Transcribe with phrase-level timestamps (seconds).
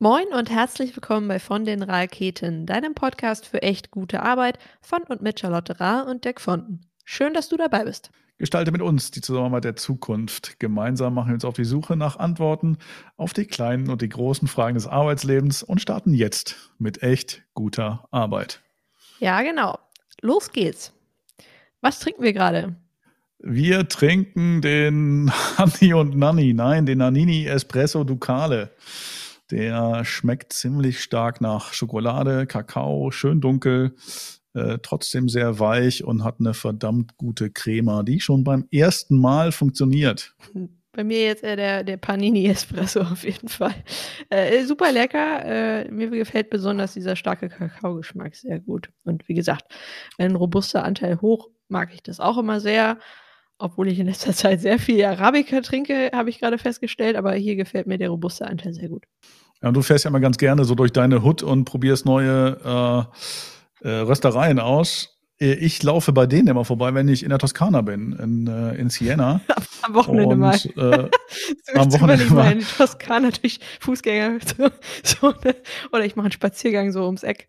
[0.00, 5.02] Moin und herzlich willkommen bei Von den Raketen, deinem Podcast für echt gute Arbeit von
[5.02, 6.82] und mit Charlotte Rahr und Dirk Fonten.
[7.04, 8.12] Schön, dass du dabei bist.
[8.38, 10.60] Gestalte mit uns die Zusammenarbeit der Zukunft.
[10.60, 12.78] Gemeinsam machen wir uns auf die Suche nach Antworten
[13.16, 18.06] auf die kleinen und die großen Fragen des Arbeitslebens und starten jetzt mit echt guter
[18.12, 18.60] Arbeit.
[19.18, 19.80] Ja, genau.
[20.20, 20.92] Los geht's.
[21.80, 22.76] Was trinken wir gerade?
[23.40, 28.70] Wir trinken den Hanni und Nanni, nein, den Nanini Espresso Ducale.
[29.50, 33.94] Der schmeckt ziemlich stark nach Schokolade, Kakao, schön dunkel,
[34.54, 39.52] äh, trotzdem sehr weich und hat eine verdammt gute Crema, die schon beim ersten Mal
[39.52, 40.34] funktioniert.
[40.92, 43.74] Bei mir jetzt eher der, der Panini-Espresso auf jeden Fall.
[44.30, 45.44] Äh, super lecker.
[45.44, 48.90] Äh, mir gefällt besonders dieser starke Kakaogeschmack sehr gut.
[49.04, 49.72] Und wie gesagt,
[50.18, 52.98] ein robuster Anteil hoch mag ich das auch immer sehr.
[53.58, 57.16] Obwohl ich in letzter Zeit sehr viel Arabica trinke, habe ich gerade festgestellt.
[57.16, 59.04] Aber hier gefällt mir der robuste Anteil sehr gut.
[59.62, 63.08] Ja, du fährst ja immer ganz gerne so durch deine Hut und probierst neue
[63.82, 65.18] äh, äh, Röstereien aus.
[65.40, 68.74] Äh, ich laufe bei denen immer vorbei, wenn ich in der Toskana bin, in, äh,
[68.74, 69.40] in Siena.
[69.82, 70.56] Am Wochenende und, mal.
[70.76, 71.08] Äh,
[71.74, 74.38] am Wochenende mal in die Toskana durch Fußgänger.
[74.48, 74.70] So,
[75.02, 75.34] so,
[75.92, 77.48] oder ich mache einen Spaziergang so ums Eck.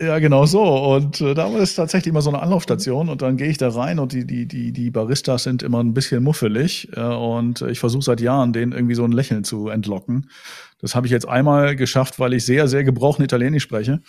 [0.00, 0.62] Ja, genau so.
[0.62, 3.98] Und äh, da ist tatsächlich immer so eine Anlaufstation und dann gehe ich da rein
[3.98, 8.04] und die, die, die, die Baristas sind immer ein bisschen muffelig äh, und ich versuche
[8.04, 10.30] seit Jahren, denen irgendwie so ein Lächeln zu entlocken.
[10.80, 14.00] Das habe ich jetzt einmal geschafft, weil ich sehr, sehr gebrochen Italienisch spreche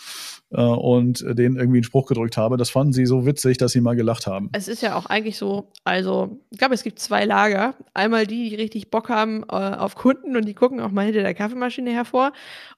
[0.52, 2.58] äh, und denen irgendwie einen Spruch gedrückt habe.
[2.58, 4.50] Das fanden sie so witzig, dass sie mal gelacht haben.
[4.54, 7.76] Es ist ja auch eigentlich so, also ich glaube, es gibt zwei Lager.
[7.94, 11.22] Einmal die, die richtig Bock haben äh, auf Kunden und die gucken auch mal hinter
[11.22, 12.32] der Kaffeemaschine hervor.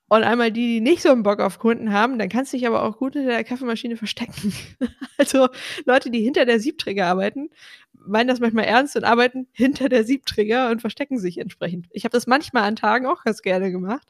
[0.10, 2.68] Und einmal die, die nicht so einen Bock auf Kunden haben, dann kannst du dich
[2.68, 4.54] aber auch gut hinter der Kaffeemaschine verstecken.
[5.18, 5.48] also
[5.86, 7.50] Leute, die hinter der Siebträger arbeiten,
[7.94, 11.88] meinen das manchmal ernst und arbeiten hinter der Siebträger und verstecken sich entsprechend.
[11.92, 14.08] Ich habe das manchmal an Tagen auch ganz gerne gemacht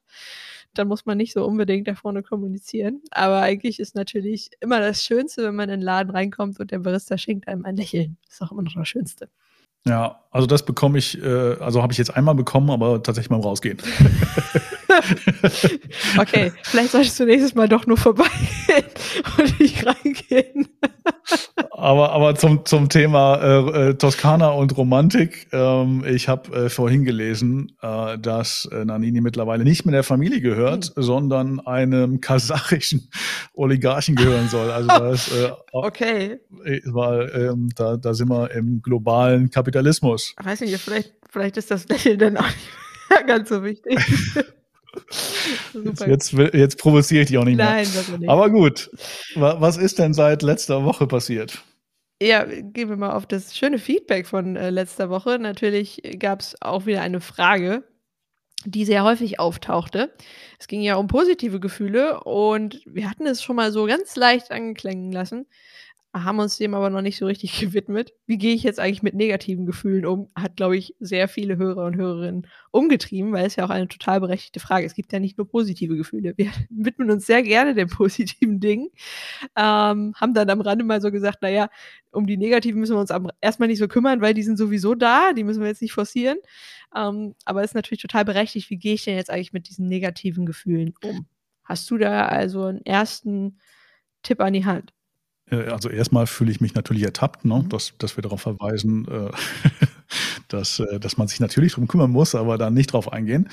[0.74, 3.02] dann muss man nicht so unbedingt da vorne kommunizieren.
[3.12, 6.80] Aber eigentlich ist natürlich immer das Schönste, wenn man in den Laden reinkommt und der
[6.80, 8.18] Barista schenkt einem ein Lächeln.
[8.26, 9.30] Das ist auch immer noch das Schönste.
[9.86, 13.42] Ja, also das bekomme ich, äh, also habe ich jetzt einmal bekommen, aber tatsächlich beim
[13.42, 13.82] Rausgehen.
[16.18, 18.86] okay, vielleicht solltest du nächstes Mal doch nur vorbeigehen
[19.38, 20.68] und nicht reingehen.
[21.72, 25.48] aber aber zum, zum Thema äh, äh, Toskana und Romantik.
[25.52, 30.42] Ähm, ich habe äh, vorhin gelesen, äh, dass äh, Nanini mittlerweile nicht mehr der Familie
[30.42, 31.02] gehört, mhm.
[31.02, 33.10] sondern einem kasachischen
[33.54, 34.72] Oligarchen gehören soll.
[34.72, 36.40] Also das, äh, okay.
[36.86, 40.36] Weil ähm, da, da sind wir im globalen Kapitalismus.
[40.40, 42.70] Ich weiß nicht, vielleicht, vielleicht ist das Lächeln dann auch nicht
[43.10, 43.98] mehr ganz so wichtig.
[46.06, 48.04] Jetzt, jetzt, provoziere ich dich auch nicht Nein, mehr.
[48.10, 48.30] Nein, nicht.
[48.30, 48.90] Aber gut.
[49.36, 51.64] Was ist denn seit letzter Woche passiert?
[52.22, 55.40] Ja, gehen wir mal auf das schöne Feedback von äh, letzter Woche.
[55.40, 57.84] Natürlich gab es auch wieder eine Frage,
[58.66, 60.14] die sehr häufig auftauchte.
[60.60, 64.52] Es ging ja um positive Gefühle und wir hatten es schon mal so ganz leicht
[64.52, 65.48] angeklängen lassen
[66.14, 68.14] haben uns dem aber noch nicht so richtig gewidmet.
[68.26, 70.30] Wie gehe ich jetzt eigentlich mit negativen Gefühlen um?
[70.36, 74.20] Hat, glaube ich, sehr viele Hörer und Hörerinnen umgetrieben, weil es ja auch eine total
[74.20, 74.92] berechtigte Frage ist.
[74.92, 76.34] Es gibt ja nicht nur positive Gefühle.
[76.38, 78.90] Wir widmen uns sehr gerne den positiven Dingen.
[79.56, 81.70] Ähm, haben dann am Rande mal so gesagt, naja,
[82.12, 85.32] um die negativen müssen wir uns erstmal nicht so kümmern, weil die sind sowieso da,
[85.34, 86.38] die müssen wir jetzt nicht forcieren.
[86.94, 89.88] Ähm, aber es ist natürlich total berechtigt, wie gehe ich denn jetzt eigentlich mit diesen
[89.88, 91.26] negativen Gefühlen um?
[91.64, 93.60] Hast du da also einen ersten
[94.24, 94.94] Tipp an die Hand?
[95.52, 97.62] Äh, also erstmal fühle ich mich natürlich ertappt, ne?
[97.64, 97.70] Mhm.
[97.70, 99.32] dass, dass wir darauf verweisen, äh,
[100.48, 103.50] dass, äh, dass man sich natürlich drum kümmern muss, aber dann nicht drauf eingehen.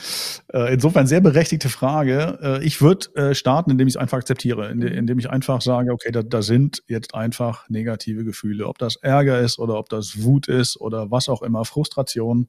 [0.52, 2.38] Äh, insofern sehr berechtigte Frage.
[2.42, 4.82] Äh, ich würde starten, indem ich es einfach akzeptiere, mhm.
[4.82, 8.66] indem ich einfach sage, okay, da, da sind jetzt einfach negative Gefühle.
[8.66, 12.48] Ob das Ärger ist oder ob das Wut ist oder was auch immer, Frustration,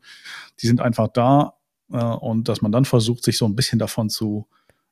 [0.62, 1.54] die sind einfach da
[1.88, 4.48] und dass man dann versucht, sich so ein bisschen davon zu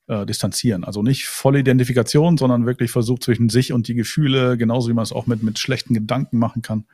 [0.07, 0.83] äh, distanzieren.
[0.83, 5.03] Also nicht volle Identifikation, sondern wirklich versucht zwischen sich und die Gefühle, genauso wie man
[5.03, 6.85] es auch mit, mit schlechten Gedanken machen kann,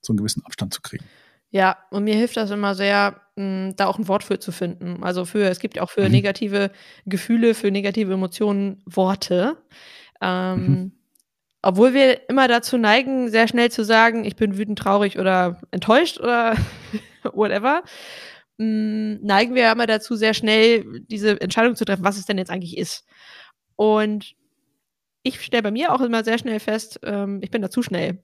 [0.00, 1.04] so einen gewissen Abstand zu kriegen.
[1.50, 5.02] Ja, und mir hilft das immer sehr, mh, da auch ein Wort für zu finden.
[5.02, 6.12] Also für, es gibt auch für mhm.
[6.12, 6.70] negative
[7.04, 9.58] Gefühle, für negative Emotionen Worte.
[10.20, 10.92] Ähm, mhm.
[11.60, 16.18] Obwohl wir immer dazu neigen, sehr schnell zu sagen, ich bin wütend, traurig oder enttäuscht
[16.18, 16.56] oder
[17.32, 17.82] whatever
[18.62, 22.26] mh, hm, neigen wir ja immer dazu, sehr schnell diese Entscheidung zu treffen, was es
[22.26, 23.04] denn jetzt eigentlich ist.
[23.76, 24.34] Und
[25.22, 28.22] ich stelle bei mir auch immer sehr schnell fest, ähm, ich bin da zu schnell.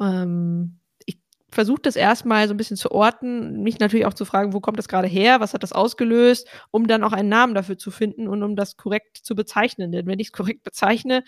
[0.00, 1.18] Ähm, ich
[1.50, 4.78] versuche das erstmal so ein bisschen zu orten, mich natürlich auch zu fragen, wo kommt
[4.78, 8.28] das gerade her, was hat das ausgelöst, um dann auch einen Namen dafür zu finden
[8.28, 9.92] und um das korrekt zu bezeichnen.
[9.92, 11.24] Denn wenn ich es korrekt bezeichne,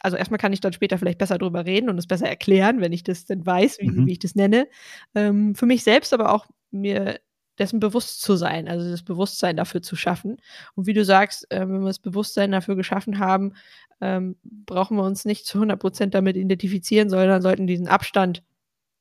[0.00, 2.92] also erstmal kann ich dann später vielleicht besser drüber reden und es besser erklären, wenn
[2.92, 4.06] ich das denn weiß, wie, mhm.
[4.06, 4.68] wie ich das nenne.
[5.14, 7.20] Ähm, für mich selbst, aber auch mir
[7.58, 10.38] dessen bewusst zu sein, also das Bewusstsein dafür zu schaffen.
[10.74, 13.54] Und wie du sagst, äh, wenn wir das Bewusstsein dafür geschaffen haben,
[14.00, 18.42] ähm, brauchen wir uns nicht zu 100 Prozent damit identifizieren, sondern sollten diesen Abstand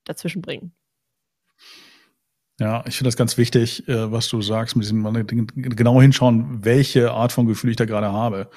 [0.04, 0.74] dazwischen bringen.
[2.60, 7.12] Ja, ich finde das ganz wichtig, äh, was du sagst, mit diesem genau hinschauen, welche
[7.12, 8.52] Art von Gefühl ich da gerade habe.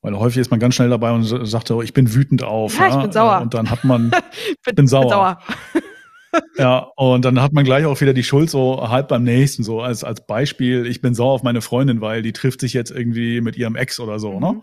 [0.00, 2.78] Weil häufig ist man ganz schnell dabei und sagt, oh, ich bin wütend auf.
[2.78, 3.40] Ja, ich bin sauer.
[3.40, 4.10] Und dann hat man,
[4.64, 5.02] bin, bin sauer.
[5.02, 5.38] Bin sauer.
[6.56, 9.80] Ja, und dann hat man gleich auch wieder die Schuld so halb beim nächsten, so
[9.80, 13.40] als, als Beispiel, ich bin sauer auf meine Freundin, weil die trifft sich jetzt irgendwie
[13.40, 14.52] mit ihrem Ex oder so, ne?
[14.52, 14.58] mhm.
[14.58, 14.62] ne?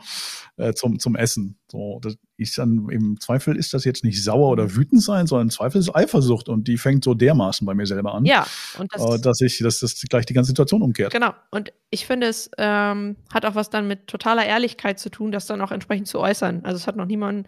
[0.60, 1.58] Äh, zum, zum Essen.
[1.72, 5.48] So, das ist dann im Zweifel ist das jetzt nicht sauer oder wütend sein, sondern
[5.48, 8.26] im Zweifel ist Eifersucht und die fängt so dermaßen bei mir selber an.
[8.26, 8.46] Ja,
[8.78, 11.14] und das äh, dass ich, dass das gleich die ganze Situation umkehrt.
[11.14, 11.34] Genau.
[11.52, 15.46] Und ich finde, es ähm, hat auch was dann mit totaler Ehrlichkeit zu tun, das
[15.46, 16.66] dann auch entsprechend zu äußern.
[16.66, 17.46] Also es hat noch niemanden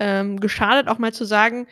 [0.00, 1.66] ähm, geschadet, auch mal zu sagen,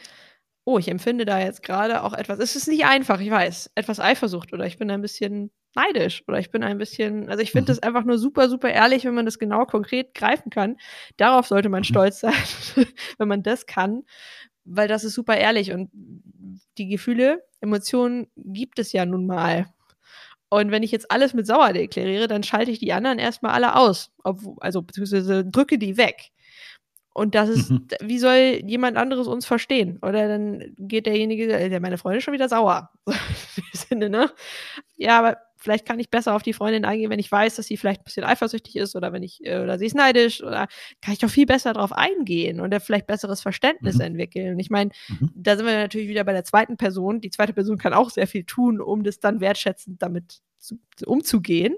[0.64, 2.38] oh, ich empfinde da jetzt gerade auch etwas.
[2.38, 6.38] Es ist nicht einfach, ich weiß, etwas Eifersucht oder ich bin ein bisschen neidisch oder
[6.38, 7.76] ich bin ein bisschen, also ich finde mhm.
[7.76, 10.76] das einfach nur super, super ehrlich, wenn man das genau konkret greifen kann.
[11.16, 11.84] Darauf sollte man mhm.
[11.84, 12.32] stolz sein,
[13.19, 14.05] wenn man das kann,
[14.64, 15.90] weil das ist super ehrlich und
[16.78, 19.66] die Gefühle, Emotionen gibt es ja nun mal.
[20.49, 23.76] Und wenn ich jetzt alles mit sauer deklariere, dann schalte ich die anderen erstmal alle
[23.76, 26.31] aus, ob, also beziehungsweise drücke die weg.
[27.14, 27.87] Und das ist, mhm.
[28.00, 29.99] wie soll jemand anderes uns verstehen?
[30.02, 32.90] Oder dann geht derjenige, der meine Freundin schon wieder sauer.
[33.72, 34.31] Sinne, ne?
[34.96, 37.76] Ja, aber vielleicht kann ich besser auf die Freundin eingehen, wenn ich weiß, dass sie
[37.76, 40.66] vielleicht ein bisschen eifersüchtig ist oder wenn ich, äh, oder sie ist neidisch oder
[41.00, 44.02] kann ich doch viel besser darauf eingehen und vielleicht besseres Verständnis mhm.
[44.02, 44.58] entwickeln.
[44.58, 45.31] Ich meine, mhm.
[45.37, 47.20] da sind wir natürlich wieder bei der zweiten Person.
[47.20, 51.76] Die zweite Person kann auch sehr viel tun, um das dann wertschätzend damit zu, umzugehen.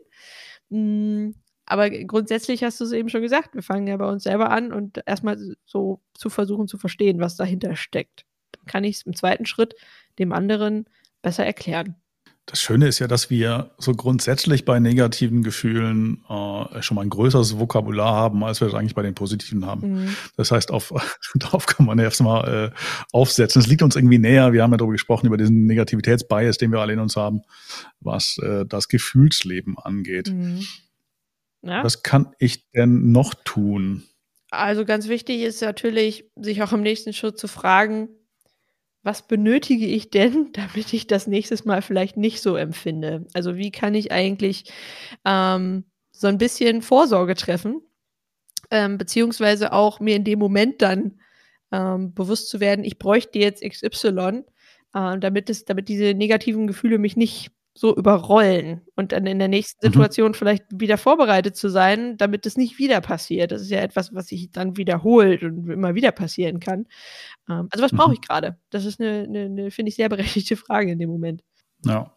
[0.70, 1.34] Mhm.
[1.66, 4.72] Aber grundsätzlich hast du es eben schon gesagt, wir fangen ja bei uns selber an
[4.72, 8.24] und erstmal so zu versuchen zu verstehen, was dahinter steckt.
[8.52, 9.74] Dann kann ich es im zweiten Schritt
[10.18, 10.86] dem anderen
[11.22, 11.96] besser erklären.
[12.48, 17.10] Das Schöne ist ja, dass wir so grundsätzlich bei negativen Gefühlen äh, schon mal ein
[17.10, 20.04] größeres Vokabular haben, als wir das eigentlich bei den positiven haben.
[20.04, 20.16] Mhm.
[20.36, 20.94] Das heißt, auf,
[21.34, 22.76] darauf kann man erstmal äh,
[23.10, 23.60] aufsetzen.
[23.60, 24.52] Es liegt uns irgendwie näher.
[24.52, 27.42] Wir haben ja darüber gesprochen, über diesen Negativitätsbias, den wir alle in uns haben,
[27.98, 30.32] was äh, das Gefühlsleben angeht.
[30.32, 30.64] Mhm.
[31.68, 31.84] Ja?
[31.84, 34.04] Was kann ich denn noch tun?
[34.50, 38.08] Also ganz wichtig ist natürlich, sich auch im nächsten Schritt zu fragen,
[39.02, 43.26] was benötige ich denn, damit ich das nächstes Mal vielleicht nicht so empfinde?
[43.34, 44.72] Also wie kann ich eigentlich
[45.24, 47.82] ähm, so ein bisschen Vorsorge treffen,
[48.70, 51.20] ähm, beziehungsweise auch mir in dem Moment dann
[51.72, 54.44] ähm, bewusst zu werden, ich bräuchte jetzt XY,
[54.94, 59.48] äh, damit, es, damit diese negativen Gefühle mich nicht so überrollen und dann in der
[59.48, 59.92] nächsten mhm.
[59.92, 60.34] Situation mhm.
[60.34, 63.52] vielleicht wieder vorbereitet zu sein, damit es nicht wieder passiert.
[63.52, 66.86] Das ist ja etwas, was sich dann wiederholt und immer wieder passieren kann.
[67.50, 68.14] Ähm, also was brauche mhm.
[68.14, 68.56] ich gerade?
[68.70, 71.42] Das ist eine, eine, eine finde ich, sehr berechtigte Frage in dem Moment.
[71.84, 72.12] Ja.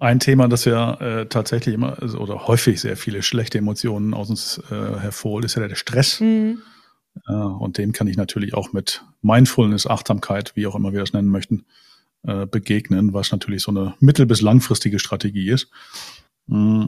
[0.00, 4.28] Ein Thema, das ja äh, tatsächlich immer also, oder häufig sehr viele schlechte Emotionen aus
[4.28, 6.20] uns äh, hervorholt, ist ja der Stress.
[6.20, 6.62] Mhm.
[7.28, 11.12] Äh, und den kann ich natürlich auch mit Mindfulness, Achtsamkeit, wie auch immer wir das
[11.12, 11.64] nennen möchten,
[12.26, 15.70] äh, begegnen, was natürlich so eine mittel- bis langfristige Strategie ist.
[16.46, 16.86] Mm,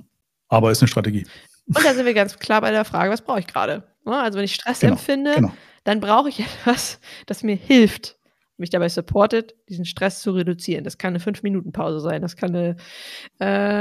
[0.49, 1.27] aber ist eine Strategie.
[1.67, 3.85] Und da sind wir ganz klar bei der Frage, was brauche ich gerade?
[4.05, 5.53] Ne, also wenn ich Stress genau, empfinde, genau.
[5.85, 8.17] dann brauche ich etwas, das mir hilft,
[8.57, 10.85] mich dabei supportet, diesen Stress zu reduzieren.
[10.85, 12.77] Das kann eine 5-Minuten-Pause sein, das kann eine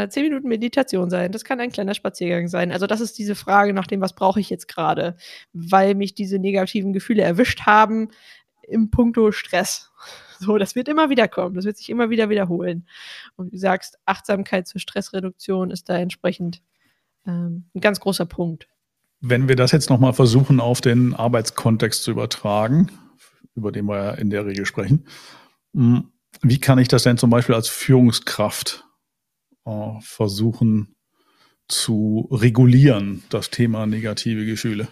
[0.03, 2.71] äh, 10 Minuten Meditation sein, das kann ein kleiner Spaziergang sein.
[2.71, 5.15] Also das ist diese Frage nach dem, was brauche ich jetzt gerade,
[5.53, 8.09] weil mich diese negativen Gefühle erwischt haben
[8.67, 9.91] im Punkto Stress.
[10.37, 12.85] So, das wird immer wieder kommen, das wird sich immer wieder wiederholen.
[13.37, 16.61] Und du sagst, Achtsamkeit zur Stressreduktion ist da entsprechend
[17.25, 18.67] ähm, ein ganz großer Punkt.
[19.21, 22.91] Wenn wir das jetzt nochmal versuchen, auf den Arbeitskontext zu übertragen,
[23.55, 25.07] über den wir ja in der Regel sprechen,
[25.73, 28.85] hm, wie kann ich das denn zum Beispiel als Führungskraft
[29.65, 30.95] äh, versuchen
[31.67, 34.89] zu regulieren, das Thema negative Gefühle?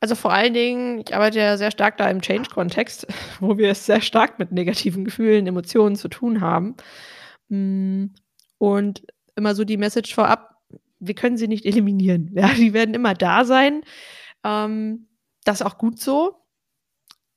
[0.00, 3.06] Also vor allen Dingen, ich arbeite ja sehr stark da im Change-Kontext,
[3.40, 6.74] wo wir es sehr stark mit negativen Gefühlen, Emotionen zu tun haben.
[7.48, 8.06] Mm,
[8.58, 9.02] und
[9.36, 10.56] immer so die Message vorab,
[10.98, 12.30] wir können sie nicht eliminieren.
[12.34, 13.82] Ja, die werden immer da sein.
[14.44, 15.06] Ähm,
[15.44, 16.36] das ist auch gut so.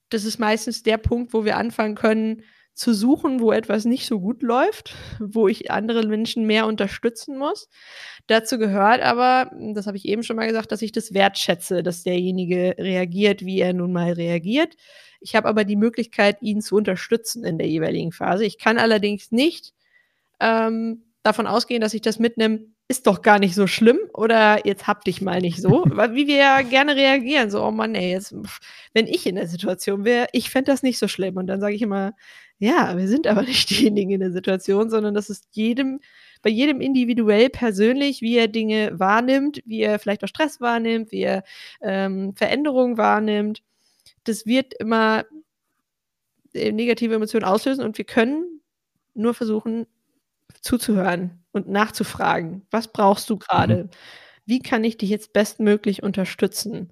[0.09, 2.43] Das ist meistens der Punkt, wo wir anfangen können,
[2.73, 7.69] zu suchen, wo etwas nicht so gut läuft, wo ich andere Menschen mehr unterstützen muss.
[8.27, 12.03] Dazu gehört aber, das habe ich eben schon mal gesagt, dass ich das wertschätze, dass
[12.03, 14.75] derjenige reagiert, wie er nun mal reagiert.
[15.19, 18.43] Ich habe aber die Möglichkeit, ihn zu unterstützen in der jeweiligen Phase.
[18.43, 19.73] Ich kann allerdings nicht
[20.39, 24.87] ähm, davon ausgehen, dass ich das mitnehme, ist doch gar nicht so schlimm oder jetzt
[24.87, 28.35] hab dich mal nicht so, wie wir ja gerne reagieren, so, oh Mann, ey, jetzt,
[28.93, 31.75] wenn ich in der Situation wäre, ich fände das nicht so schlimm und dann sage
[31.75, 32.13] ich immer,
[32.59, 35.99] ja, wir sind aber nicht diejenigen in der Situation, sondern das ist jedem,
[36.41, 41.21] bei jedem individuell persönlich, wie er Dinge wahrnimmt, wie er vielleicht auch Stress wahrnimmt, wie
[41.21, 41.43] er
[41.81, 43.63] ähm, Veränderungen wahrnimmt.
[44.23, 45.25] Das wird immer
[46.53, 48.61] äh, negative Emotionen auslösen und wir können
[49.13, 49.85] nur versuchen,
[50.61, 52.65] zuzuhören und nachzufragen.
[52.71, 53.85] Was brauchst du gerade?
[53.85, 53.89] Mhm.
[54.45, 56.91] Wie kann ich dich jetzt bestmöglich unterstützen?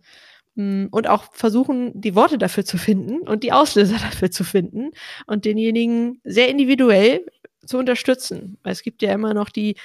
[0.58, 4.92] Hm, und auch versuchen, die Worte dafür zu finden und die Auslöser dafür zu finden
[5.28, 7.26] und denjenigen sehr individuell
[7.66, 8.58] zu unterstützen.
[8.64, 9.76] Weil es gibt ja immer noch die,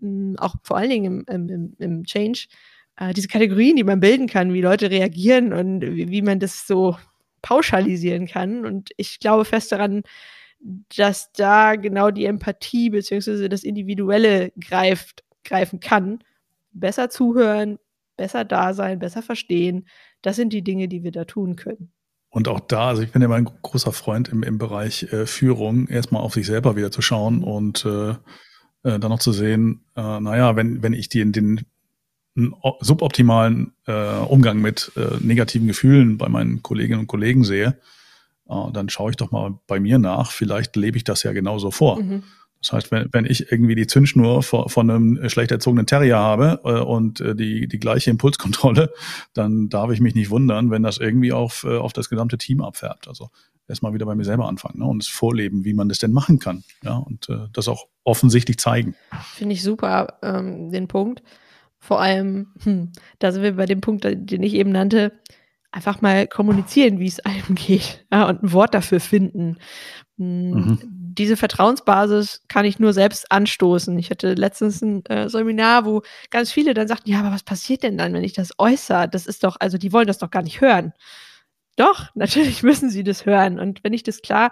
[0.00, 2.46] hm, auch vor allen Dingen im, im, im Change,
[2.96, 6.66] äh, diese Kategorien, die man bilden kann, wie Leute reagieren und wie, wie man das
[6.66, 6.96] so
[7.42, 8.66] pauschalisieren kann.
[8.66, 10.02] Und ich glaube fest daran,
[10.96, 13.48] dass da genau die Empathie bzw.
[13.48, 16.20] das Individuelle greift, greifen kann.
[16.72, 17.78] Besser zuhören,
[18.16, 19.86] besser da sein, besser verstehen.
[20.26, 21.92] Das sind die Dinge, die wir da tun können.
[22.30, 25.24] Und auch da, also ich bin ja immer ein großer Freund im, im Bereich äh,
[25.24, 28.16] Führung, erstmal auf sich selber wieder zu schauen und äh, äh,
[28.82, 31.64] dann noch zu sehen, äh, naja, wenn, wenn ich den, den
[32.80, 37.78] suboptimalen äh, Umgang mit äh, negativen Gefühlen bei meinen Kolleginnen und Kollegen sehe,
[38.48, 40.32] äh, dann schaue ich doch mal bei mir nach.
[40.32, 42.02] Vielleicht lebe ich das ja genauso vor.
[42.02, 42.24] Mhm.
[42.66, 46.60] Das heißt, wenn, wenn ich irgendwie die Zündschnur von, von einem schlecht erzogenen Terrier habe
[46.64, 48.92] äh, und äh, die, die gleiche Impulskontrolle,
[49.34, 52.62] dann darf ich mich nicht wundern, wenn das irgendwie auf, äh, auf das gesamte Team
[52.62, 53.06] abfärbt.
[53.06, 53.30] Also
[53.68, 56.40] erstmal wieder bei mir selber anfangen ne, und es vorleben, wie man das denn machen
[56.40, 56.64] kann.
[56.82, 58.96] Ja, und äh, das auch offensichtlich zeigen.
[59.34, 61.22] Finde ich super, ähm, den Punkt.
[61.78, 65.12] Vor allem, hm, da sind wir bei dem Punkt, den ich eben nannte,
[65.70, 69.58] einfach mal kommunizieren, wie es einem geht ja, und ein Wort dafür finden.
[70.18, 70.78] Hm, mhm.
[71.18, 73.98] Diese Vertrauensbasis kann ich nur selbst anstoßen.
[73.98, 77.82] Ich hatte letztens ein äh, Seminar, wo ganz viele dann sagten, ja, aber was passiert
[77.82, 79.08] denn dann, wenn ich das äußere?
[79.08, 80.92] Das ist doch, also die wollen das doch gar nicht hören.
[81.76, 83.58] Doch, natürlich müssen sie das hören.
[83.58, 84.50] Und wenn ich das klar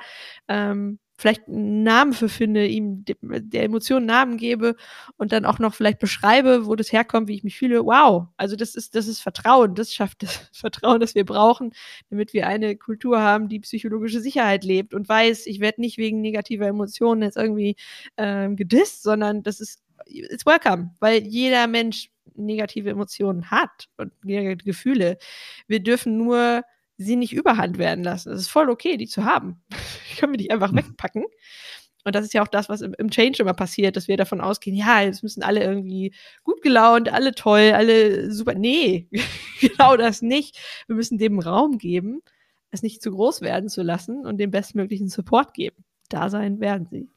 [0.48, 4.76] ähm, vielleicht einen Namen für finde, ihm der Emotion Namen gebe
[5.16, 7.84] und dann auch noch vielleicht beschreibe, wo das herkommt, wie ich mich fühle.
[7.84, 11.72] Wow, also das ist das ist Vertrauen, das schafft das Vertrauen, das wir brauchen,
[12.10, 16.20] damit wir eine Kultur haben, die psychologische Sicherheit lebt und weiß, ich werde nicht wegen
[16.20, 17.76] negativer Emotionen jetzt irgendwie
[18.16, 24.64] ähm, gedisst, sondern das ist it's welcome, weil jeder Mensch negative Emotionen hat und negative
[24.64, 25.18] Gefühle.
[25.68, 26.62] Wir dürfen nur
[26.96, 28.32] sie nicht überhand werden lassen.
[28.32, 29.62] Es ist voll okay, die zu haben.
[30.14, 30.76] Ich kann mir die einfach hm.
[30.76, 31.24] wegpacken.
[32.04, 34.40] Und das ist ja auch das, was im, im, Change immer passiert, dass wir davon
[34.40, 38.54] ausgehen, ja, jetzt müssen alle irgendwie gut gelaunt, alle toll, alle super.
[38.54, 39.08] Nee,
[39.60, 40.58] genau das nicht.
[40.86, 42.20] Wir müssen dem Raum geben,
[42.70, 45.84] es nicht zu groß werden zu lassen und den bestmöglichen Support geben.
[46.10, 47.08] Da sein werden sie.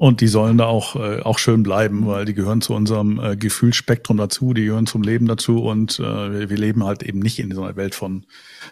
[0.00, 3.36] Und die sollen da auch, äh, auch schön bleiben, weil die gehören zu unserem äh,
[3.36, 7.54] Gefühlsspektrum dazu, die gehören zum Leben dazu und äh, wir leben halt eben nicht in
[7.54, 8.24] so einer Welt von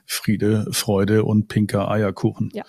[0.07, 2.49] Friede, Freude und pinker Eierkuchen.
[2.55, 2.65] Ja.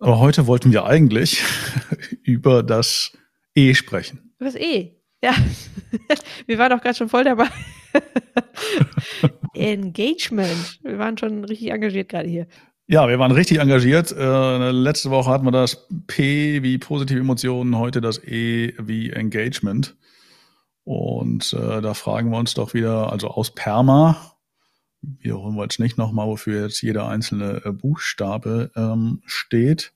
[0.00, 1.44] Aber heute wollten wir eigentlich
[2.24, 3.16] über das
[3.54, 4.34] E sprechen.
[4.40, 5.32] Über das E, ja.
[6.46, 7.46] wir waren doch gerade schon voll dabei.
[9.54, 10.80] Engagement.
[10.82, 12.48] Wir waren schon richtig engagiert gerade hier.
[12.88, 14.12] Ja, wir waren richtig engagiert.
[14.12, 19.96] Äh, letzte Woche hatten wir das P wie positive Emotionen, heute das E wie Engagement.
[20.84, 24.34] Und äh, da fragen wir uns doch wieder, also aus Perma,
[25.00, 29.92] wiederholen wir jetzt nicht nochmal, wofür jetzt jeder einzelne äh, Buchstabe ähm, steht.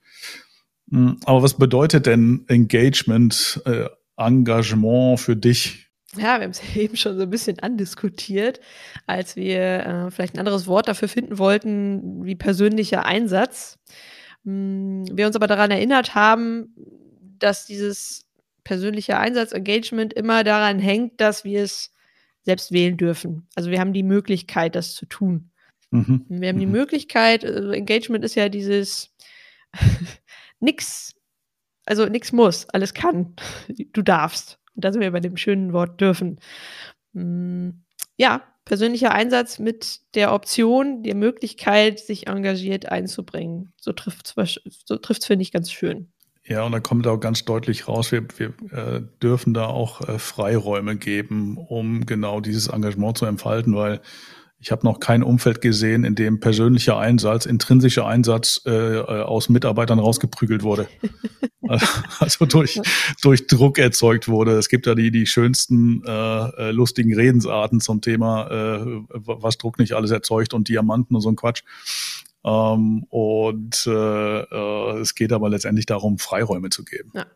[0.91, 5.86] Hm, aber was bedeutet denn Engagement, äh, Engagement für dich?
[6.19, 8.61] Ja, wir haben es eben schon so ein bisschen andiskutiert,
[9.07, 13.79] als wir äh, vielleicht ein anderes Wort dafür finden wollten, wie persönlicher Einsatz.
[14.45, 16.75] Hm, wir uns aber daran erinnert haben,
[17.39, 18.27] dass dieses
[18.65, 21.93] persönliche Einsatz, Engagement immer daran hängt, dass wir es
[22.43, 23.47] selbst wählen dürfen.
[23.55, 25.51] Also wir haben die Möglichkeit, das zu tun.
[25.91, 26.25] Mhm.
[26.29, 26.73] Wir haben die mhm.
[26.73, 29.15] Möglichkeit, also Engagement ist ja dieses
[30.61, 31.15] nix,
[31.85, 33.35] also nix muss, alles kann.
[33.93, 34.59] Du darfst.
[34.77, 36.39] Und da sind wir bei dem schönen Wort dürfen.
[37.15, 37.83] Hm,
[38.17, 43.73] ja, persönlicher Einsatz mit der Option, der Möglichkeit, sich engagiert einzubringen.
[43.81, 46.09] So trifft es, so finde ich, ganz schön.
[46.45, 50.19] Ja, und da kommt auch ganz deutlich raus, wir, wir äh, dürfen da auch äh,
[50.19, 54.01] Freiräume geben, um genau dieses Engagement zu entfalten, weil
[54.67, 59.49] ich habe noch kein Umfeld gesehen, in dem persönlicher Einsatz, intrinsischer Einsatz äh, äh aus
[59.49, 60.89] Mitarbeitern rausgeprügelt wurde.
[62.19, 62.81] also durch,
[63.23, 64.59] durch Druck erzeugt wurde.
[64.59, 69.79] Es gibt ja die, die schönsten äh, äh, lustigen Redensarten zum Thema, äh, was Druck
[69.79, 71.63] nicht alles erzeugt und Diamanten und so ein Quatsch.
[72.47, 77.11] Ähm, und äh, äh, es geht aber letztendlich darum, Freiräume zu geben.
[77.15, 77.27] Ja.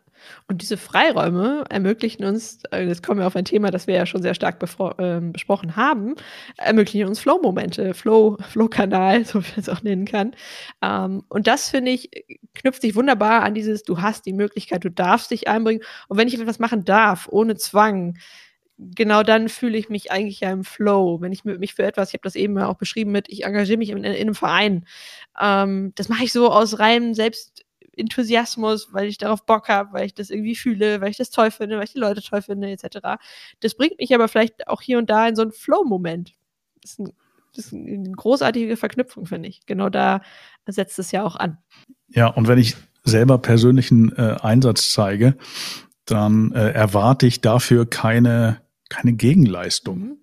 [0.47, 4.05] Und diese Freiräume ermöglichen uns, äh, jetzt kommen wir auf ein Thema, das wir ja
[4.05, 4.61] schon sehr stark
[4.97, 6.15] äh, besprochen haben,
[6.57, 10.33] ermöglichen uns Flow-Momente, Flow, Flow-Kanal, so wie man es auch nennen kann.
[10.81, 12.09] Ähm, und das, finde ich,
[12.53, 15.81] knüpft sich wunderbar an dieses, du hast die Möglichkeit, du darfst dich einbringen.
[16.07, 18.17] Und wenn ich etwas machen darf, ohne Zwang,
[18.95, 21.21] genau dann fühle ich mich eigentlich ja im Flow.
[21.21, 23.89] Wenn ich mich für etwas, ich habe das eben auch beschrieben mit, ich engagiere mich
[23.89, 24.85] in, in einem Verein.
[25.39, 30.15] Ähm, das mache ich so aus reinem Selbstenthusiasmus, weil ich darauf Bock habe, weil ich
[30.15, 33.21] das irgendwie fühle, weil ich das toll finde, weil ich die Leute toll finde, etc.
[33.59, 36.33] Das bringt mich aber vielleicht auch hier und da in so einen Flow-Moment.
[36.81, 36.97] Das,
[37.55, 39.65] das ist eine großartige Verknüpfung, finde ich.
[39.67, 40.21] Genau da
[40.67, 41.57] setzt es ja auch an.
[42.09, 45.35] Ja, und wenn ich selber persönlichen äh, Einsatz zeige,
[46.05, 48.60] dann äh, erwarte ich dafür keine
[48.91, 49.99] keine Gegenleistung.
[49.99, 50.17] Mhm.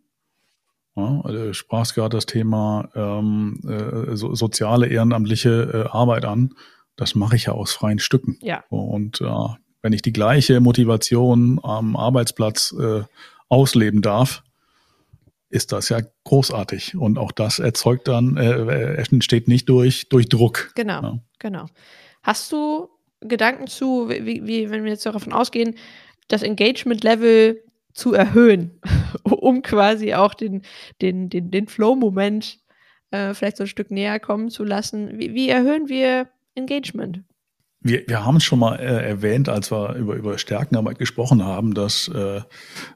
[0.97, 6.55] Ja, also du sprachst gerade das Thema ähm, äh, so, soziale, ehrenamtliche äh, Arbeit an.
[6.97, 8.39] Das mache ich ja aus freien Stücken.
[8.43, 8.65] Ja.
[8.69, 9.49] Und äh,
[9.81, 13.03] wenn ich die gleiche Motivation am Arbeitsplatz äh,
[13.49, 14.43] ausleben darf,
[15.51, 16.97] ist das ja großartig.
[16.97, 20.73] Und auch das erzeugt dann, äh, entsteht nicht durch, durch Druck.
[20.75, 21.19] Genau, ja.
[21.39, 21.67] genau.
[22.23, 22.89] Hast du
[23.21, 25.77] Gedanken zu, wie, wie, wenn wir jetzt davon ausgehen,
[26.27, 27.63] das Engagement-Level
[27.99, 28.81] zu erhöhen,
[29.25, 30.62] um quasi auch den,
[31.02, 32.61] den, den, den Flow-Moment
[33.11, 35.19] äh, vielleicht so ein Stück näher kommen zu lassen.
[35.19, 37.23] Wie, wie erhöhen wir Engagement?
[37.81, 41.75] Wir, wir haben es schon mal äh, erwähnt, als wir über, über Stärkenarbeit gesprochen haben,
[41.75, 42.40] dass, äh,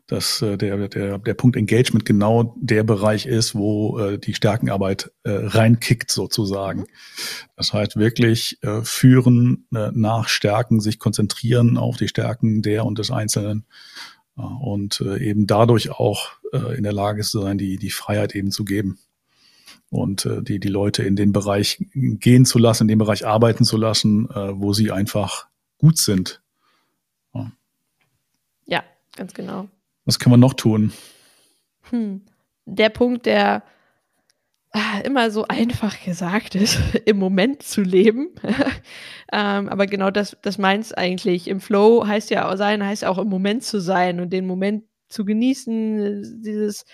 [0.08, 5.12] dass äh, der, der, der Punkt Engagement genau der Bereich ist, wo äh, die Stärkenarbeit
[5.22, 6.80] äh, reinkickt sozusagen.
[6.80, 6.86] Mhm.
[7.56, 12.98] Das heißt wirklich äh, führen äh, nach Stärken, sich konzentrieren auf die Stärken der und
[12.98, 13.66] des Einzelnen
[14.36, 18.50] und äh, eben dadurch auch äh, in der Lage zu sein, die, die Freiheit eben
[18.50, 18.98] zu geben
[19.90, 23.64] und äh, die, die Leute in den Bereich gehen zu lassen, in dem Bereich arbeiten
[23.64, 25.48] zu lassen, wo sie einfach
[25.78, 26.42] gut sind.
[27.34, 27.52] Ja,
[28.66, 28.84] ja
[29.16, 29.68] ganz genau.
[30.04, 30.92] Was kann man noch tun?
[31.90, 32.22] Hm.
[32.64, 33.62] Der Punkt, der
[35.04, 38.30] immer so einfach gesagt ist, im Moment zu leben.
[39.32, 41.48] ähm, aber genau das, das meint es eigentlich.
[41.48, 45.24] Im Flow heißt ja sein, heißt auch im Moment zu sein und den Moment zu
[45.24, 46.42] genießen.
[46.42, 46.84] Dieses,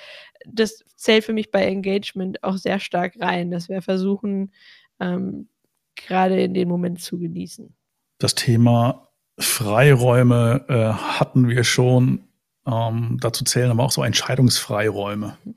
[0.47, 4.53] das zählt für mich bei Engagement auch sehr stark rein, dass wir versuchen,
[4.99, 5.49] ähm,
[5.95, 7.75] gerade in den Moment zu genießen.
[8.19, 12.25] Das Thema Freiräume äh, hatten wir schon.
[12.67, 15.39] Ähm, dazu zählen aber auch so Entscheidungsfreiräume.
[15.45, 15.55] Mhm.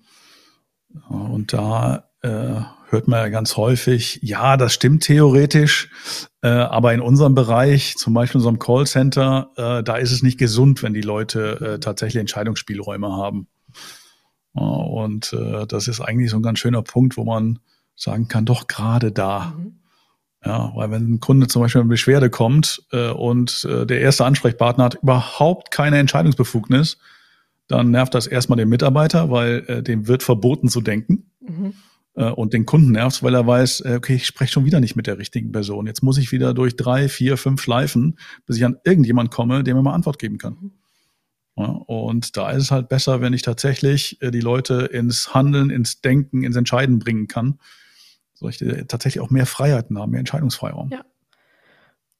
[1.31, 5.89] Und da äh, hört man ja ganz häufig, ja, das stimmt theoretisch,
[6.41, 10.37] äh, aber in unserem Bereich, zum Beispiel in unserem Callcenter, äh, da ist es nicht
[10.37, 13.47] gesund, wenn die Leute äh, tatsächlich Entscheidungsspielräume haben.
[14.53, 17.59] Und äh, das ist eigentlich so ein ganz schöner Punkt, wo man
[17.95, 19.53] sagen kann, doch gerade da.
[19.57, 19.77] Mhm.
[20.43, 24.25] Ja, weil wenn ein Kunde zum Beispiel eine Beschwerde kommt äh, und äh, der erste
[24.25, 26.97] Ansprechpartner hat überhaupt keine Entscheidungsbefugnis,
[27.67, 31.31] dann nervt das erstmal den Mitarbeiter, weil äh, dem wird verboten zu denken.
[31.41, 31.73] Mhm.
[32.15, 34.95] Äh, und den Kunden nervt, weil er weiß, äh, okay, ich spreche schon wieder nicht
[34.95, 35.87] mit der richtigen Person.
[35.87, 39.75] Jetzt muss ich wieder durch drei, vier, fünf Schleifen, bis ich an irgendjemand komme, der
[39.75, 40.71] mir mal Antwort geben kann.
[41.57, 45.69] Ja, und da ist es halt besser, wenn ich tatsächlich äh, die Leute ins Handeln,
[45.69, 47.59] ins Denken, ins Entscheiden bringen kann,
[48.33, 50.89] so ich tatsächlich auch mehr Freiheiten haben, mehr Entscheidungsfreiraum.
[50.91, 51.05] Ja.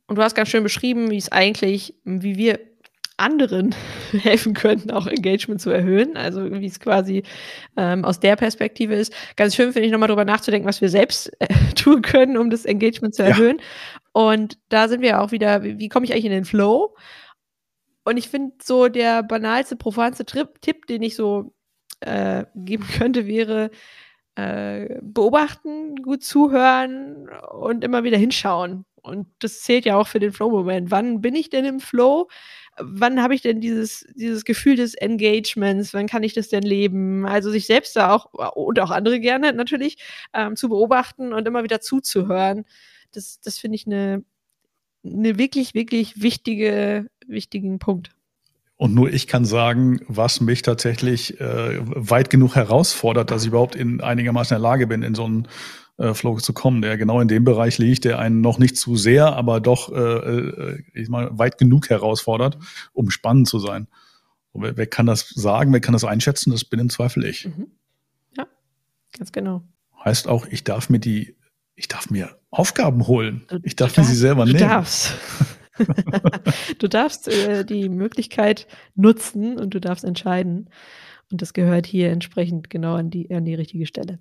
[0.07, 2.59] Und du hast ganz schön beschrieben, wie es eigentlich, wie wir
[3.21, 3.73] anderen
[4.11, 6.17] helfen könnten, auch Engagement zu erhöhen.
[6.17, 7.23] Also wie es quasi
[7.77, 9.13] ähm, aus der Perspektive ist.
[9.35, 12.65] Ganz schön finde ich nochmal drüber nachzudenken, was wir selbst äh, tun können, um das
[12.65, 13.59] Engagement zu erhöhen.
[13.59, 13.63] Ja.
[14.13, 16.95] Und da sind wir auch wieder, wie, wie komme ich eigentlich in den Flow?
[18.03, 21.53] Und ich finde so der banalste, profanste Tipp, den ich so
[22.01, 23.69] äh, geben könnte, wäre,
[24.35, 28.85] äh, beobachten, gut zuhören und immer wieder hinschauen.
[29.01, 30.91] Und das zählt ja auch für den Flow-Moment.
[30.91, 32.27] Wann bin ich denn im Flow?
[32.77, 37.25] Wann habe ich denn dieses, dieses Gefühl des Engagements, wann kann ich das denn leben?
[37.25, 39.97] Also sich selbst da auch und auch andere gerne natürlich
[40.33, 42.65] ähm, zu beobachten und immer wieder zuzuhören.
[43.11, 44.23] Das, das finde ich eine,
[45.03, 48.11] eine wirklich, wirklich wichtige, wichtigen Punkt.
[48.77, 53.75] Und nur ich kann sagen, was mich tatsächlich äh, weit genug herausfordert, dass ich überhaupt
[53.75, 55.47] in einigermaßen in der Lage bin, in so einen
[55.97, 58.95] äh, Flow zu kommen, der genau in dem Bereich liegt, der einen noch nicht zu
[58.95, 62.57] sehr, aber doch äh, äh, ich mal, weit genug herausfordert,
[62.93, 63.87] um spannend zu sein.
[64.53, 66.51] Wer, wer, kann das sagen, wer kann das einschätzen?
[66.51, 67.45] Das bin im Zweifel ich.
[67.45, 67.67] Mhm.
[68.37, 68.47] Ja,
[69.17, 69.63] ganz genau.
[70.03, 71.35] Heißt auch, ich darf mir die,
[71.75, 73.45] ich darf mir Aufgaben holen.
[73.63, 74.67] Ich darf mir sie selber du nehmen.
[74.67, 75.13] Darfst.
[76.79, 80.69] du darfst äh, die Möglichkeit nutzen und du darfst entscheiden.
[81.31, 84.19] Und das gehört hier entsprechend genau an die, an die richtige Stelle.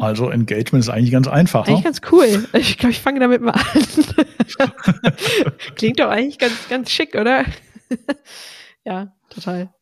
[0.00, 1.66] Also Engagement ist eigentlich ganz einfach.
[1.66, 1.84] Eigentlich ne?
[1.84, 2.48] ganz cool.
[2.54, 4.72] Ich glaube, ich fange damit mal an.
[5.76, 7.44] Klingt doch eigentlich ganz, ganz schick, oder?
[8.84, 9.72] ja, total.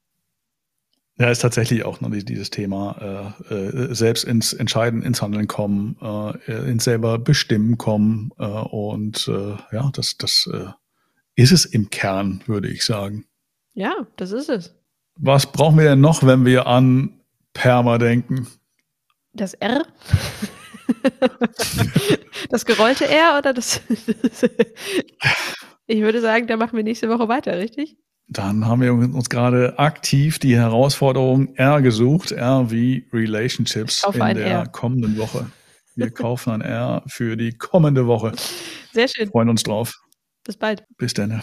[1.19, 5.97] Ja, ist tatsächlich auch noch dieses Thema, äh, äh, selbst ins Entscheiden, ins Handeln kommen,
[6.01, 8.31] äh, ins selber Bestimmen kommen.
[8.39, 10.67] Äh, und äh, ja, das, das äh,
[11.35, 13.25] ist es im Kern, würde ich sagen.
[13.75, 14.75] Ja, das ist es.
[15.17, 17.21] Was brauchen wir denn noch, wenn wir an
[17.53, 18.47] Perma denken?
[19.39, 19.87] Das R?
[22.51, 23.81] das gerollte R oder das?
[25.87, 27.97] ich würde sagen, da machen wir nächste Woche weiter, richtig?
[28.27, 34.45] Dann haben wir uns gerade aktiv die Herausforderung R gesucht, R wie Relationships in der
[34.45, 34.67] R.
[34.67, 35.47] kommenden Woche.
[35.95, 38.33] Wir kaufen ein R für die kommende Woche.
[38.93, 39.31] Sehr schön.
[39.31, 39.95] Freuen uns drauf.
[40.45, 40.83] Bis bald.
[40.97, 41.43] Bis dann.